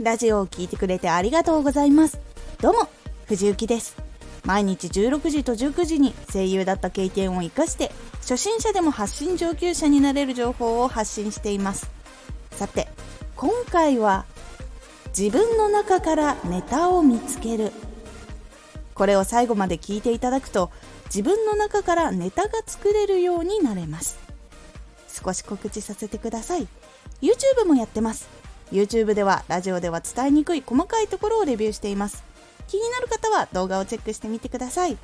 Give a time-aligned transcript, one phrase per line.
[0.00, 2.20] ラジオを聴いてくれてありがとうございます。
[2.60, 2.88] どうも
[3.24, 3.96] 藤幸です。
[4.44, 11.90] 毎日16時と19時に声優だった経験を生かして初心者でも発信上級者になれる情報を発信しています。
[12.50, 12.88] さて
[13.36, 14.26] 今回は
[15.16, 17.72] 自分の中からネタを見つける。
[18.94, 20.70] これを最後まで聞いていただくと
[21.06, 24.18] 自分の中からネタが作れるようになれます。
[25.08, 26.68] 少し告知させてください。
[27.22, 28.28] YouTube もやってます。
[28.72, 32.24] YouTube ではラジオでは伝えにくい細かいところをレビューしています。
[32.66, 34.96] 気になる方は動画をチェックしてみてください。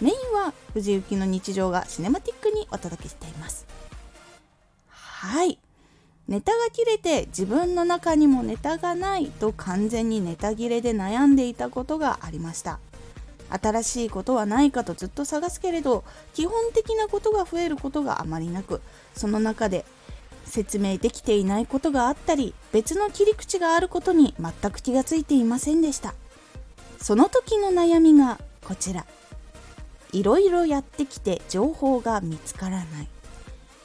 [0.00, 3.66] メインは藤幸の日常がシネマティックにお届けしています。
[4.88, 5.58] はい。
[6.28, 12.80] ネタが切れて自分の中にもネタがないと完全にネタ切れで悩んでいたことがありました。
[13.48, 16.02] 新しいことはないかとずっと探すけれど
[16.34, 18.82] 基本的なことが増えることがあまりなく
[19.14, 19.84] その中で
[20.46, 26.14] 説明できていないことがあったり別の切り口があることに全く気がついていませんでした。
[27.00, 29.04] その時の悩みがこちら。
[30.12, 33.08] いろいろやってきて情報が見つからない。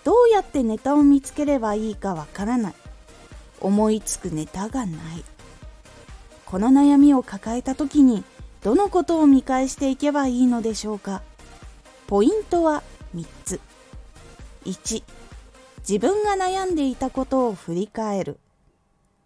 [0.04, 2.74] どうやってネタを見つければいいかわからない。
[3.60, 5.24] 思いつくネタがない。
[6.46, 8.24] この悩みを抱えた時に
[8.62, 11.22] どのことを見返していけばいいのでしょうか。
[12.08, 12.84] ポイントは
[13.16, 13.60] 3つ。
[14.66, 15.04] 1
[15.88, 18.40] 自分が悩んでいたことを振り返る。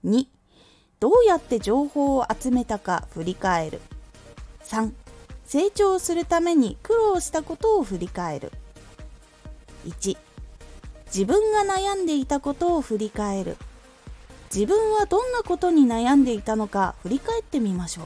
[0.06, 0.26] 2
[1.00, 3.82] どうやって情報を集めたか振り返る。
[4.64, 4.92] 3
[5.44, 8.52] 成長するために苦労したことを振り返る。
[9.86, 10.18] 1
[11.06, 13.58] 自分が悩んでいたことを振り返る。
[14.54, 18.06] 自分はどんなことに悩んでいたのか振り返ってみましょう。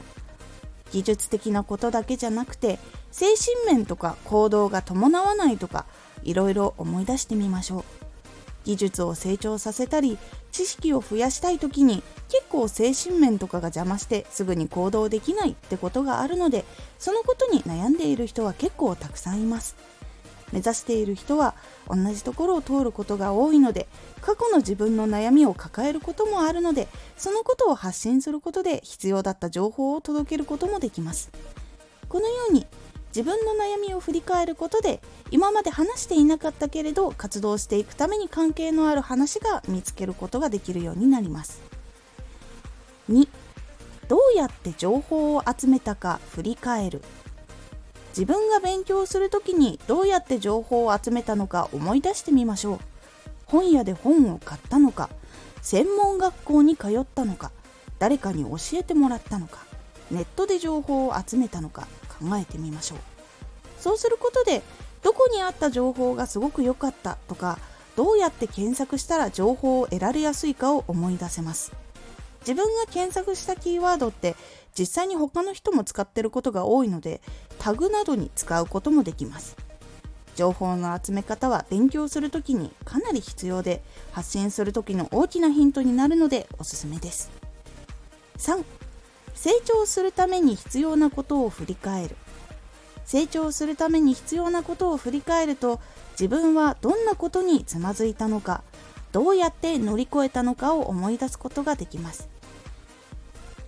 [0.90, 2.80] 技術的なことだけじゃなくて
[3.12, 5.86] 精神面とか行動が伴わないとか
[6.24, 7.84] いろいろ思い出してみましょう。
[8.64, 10.18] 技術を成長させたり
[10.52, 16.64] 知識を増やしたい時に結構精神面とかが邪魔してすぐに行動できないってことがあるので
[16.98, 19.76] そのことに悩んでいる人は結構たくさんいます。
[20.52, 21.54] 目指している人は
[21.88, 23.86] 同じところを通ることが多いので
[24.20, 31.30] 過去の自分の悩みを抱えることもあるのでそのことを発信することで必要だった情報を届けることもできます。
[32.08, 32.66] このように
[33.14, 35.00] 自分の悩みを振り返ることで
[35.30, 41.60] 今まで話していなかったけれど活動していくために関係のある話が見つけることができるようになります。
[43.10, 43.28] 2
[44.08, 47.02] どうやって情報を集めたか振り返る。
[48.10, 52.78] 自分が勉強する時にどうやって情報を集めたのか思い出してみましょう。
[53.50, 55.10] 本屋で本を買ったのか
[55.60, 57.50] 専門学校に通ったのか
[57.98, 59.58] 誰かに教えてもらったのか
[60.10, 61.88] ネットで情報を集めたのか
[62.20, 62.98] 考えてみましょう。
[63.78, 64.62] そうすることで
[65.02, 67.58] どこにあった情報がすごく良かったとか
[67.96, 71.72] どうやって検索したら情報を得られやすいかを思い出せます。
[72.40, 74.34] 自分が検索したキーワードって
[74.78, 77.20] 実際に他の人も使ってることが多いので
[77.58, 79.56] タグなどに使うこともできます。
[80.36, 83.82] 情報の集め方は勉強するときにかなり必要で
[84.12, 87.30] 発信する時の大きなヒントになるのでおすすめです。
[88.38, 88.64] 3
[89.40, 92.16] 成長するために必要なことを振り返る
[93.06, 95.80] 成長するために必要なことを振り返ると
[96.10, 98.62] 自分はどんなことにつまずいたのか
[99.12, 102.28] どうやって乗り越えたのかを思い出すことができます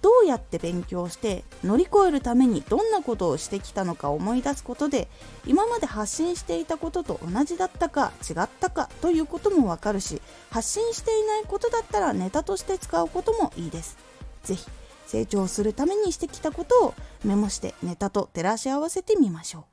[0.03, 5.09] どうやって勉強して乗り越えるためにどんなことをしてきたのか思い出すことで
[5.47, 13.97] 今まで発信していたことと同じだったか違ったかということもわかるし発信していないことだったらネタとして使うこともいいです。
[14.45, 14.67] ぜひ
[15.13, 19.65] 成長するためにしてきたことをメモしてネタと照らし合わせてみましょう。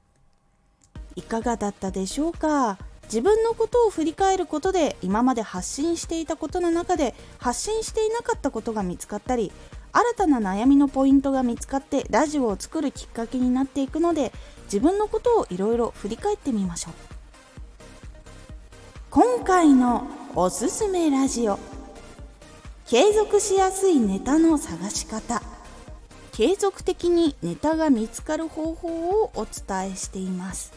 [1.16, 2.78] いかがだったでしょうか？
[3.04, 9.54] 自分のことを振り返ることで今まで発信していたことの中で発信していなかったことが見つかったり
[9.94, 14.34] 新たな悩みのポイントが見つかってラジオを作るきっかけになっていくので
[14.66, 16.94] 自分のことをいろいろ振り返ってみましょう。
[19.10, 21.69] 今回のおすすめラジオ。
[22.90, 25.44] 継続しやすいネタの探し方。
[26.32, 30.74] 継続的にネタが見つかる方法をお伝えしています。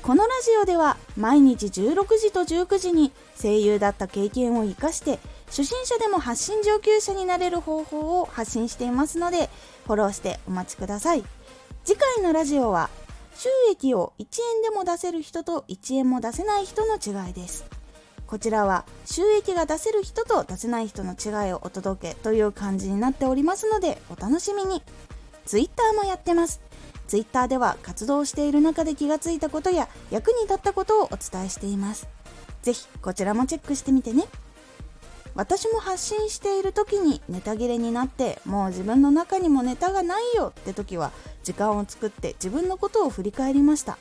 [0.00, 3.10] このラジオでは毎日16時と19時に
[3.42, 9.50] 声優だった経験を生かして初心者でも発信上級者になれる方法を発信していますので
[9.86, 11.24] フォローしてお待ちください。
[11.82, 12.90] 次回のラジオは
[13.34, 14.24] 収益を1
[14.56, 17.77] 円でも出せる人と1円も出せない人の違いです。
[18.28, 24.82] こちらは収益が出せる人と出せない人の違いをお届けという感じになっておりますのでお楽しみに。
[25.46, 26.60] Twitter もやってます。
[27.06, 32.06] Twitter では活動している中で気がついたことや役に立ったことをお伝えしています。
[32.60, 34.24] ぜひこちらもチェックしてみてね。
[35.34, 41.12] 私も発信している時にネタ切れになってもう自分の中にもネタがないよって時は
[41.44, 43.96] 時間を作って自分のことを振り返りました。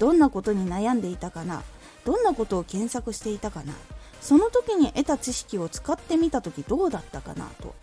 [0.00, 1.62] どんなことに悩んでいたかな。
[2.04, 3.72] どんなことを検索していたかな。
[4.20, 7.74] その時に得た知識を使ってみた時どうだったかなと。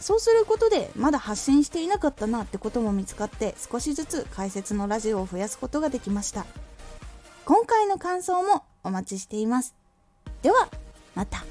[0.00, 6.44] そうすることでまだ発信していなかったなってことも見つかって少しずつ解説のラジオを増やすことができました。
[7.44, 9.74] 今回の感想もお待ちしています。
[10.42, 10.68] では
[11.14, 11.44] また。